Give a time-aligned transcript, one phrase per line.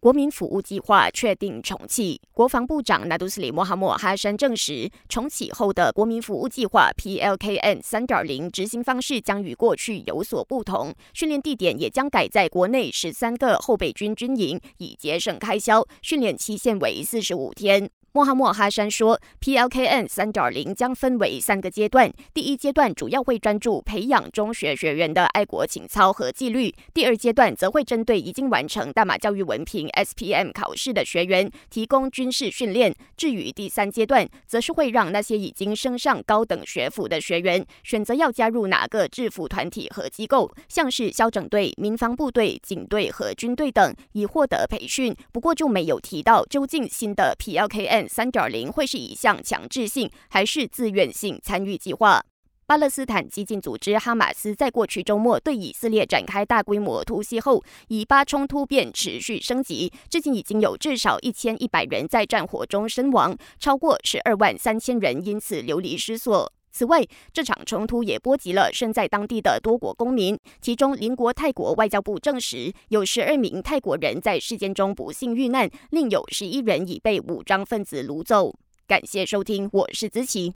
[0.00, 2.20] 国民服务计划确定重启。
[2.32, 15.84] 国防部长纳杜斯里莫哈默哈山证实，重启后的国民服务计划 （PLKN 3.0） ）执行方式将与过去有所不同，训练地点也将改在国内十三个后备军军营，以节省开销。
[16.00, 17.90] 训练期限为四十五天。
[18.12, 22.10] 莫哈默哈山说，PLKN 三点零将分为三个阶段。
[22.32, 32.94] 第一阶段主要会专注培养中学学员的爱国情操和纪律；第二阶段则会针对已经完成大马教育文凭 SPM 考试的学员提供军事训练。
[33.14, 45.14] 至于第三阶段，则是会让那些已经升上高等学府的学员选择要加入哪个制服团体和机构，像是校整队、民防部队、警队和军队等，以获得培训。
[45.30, 47.97] 不过就没有提到究竟新的 PLKN。
[48.06, 52.20] 三点零会是一项强制性还是自愿性参与计划？
[52.66, 66.52] 巴勒斯坦激进组织哈马斯在过去周末对以色列展开大规模突袭后，以巴冲突便持续升级，至今已经有至少一千一百人在战火中身亡，超过十二万三千人因此流离失所。
[66.70, 70.38] 此外，这场冲突也波及了身在当地的多国公民。
[70.60, 78.54] 其中，邻国泰国外交部证实，有十二名泰国人在事件中不幸遇难，另有十一人已被武装分子掳走。
[78.86, 80.46] 感谢收听，我是子琪。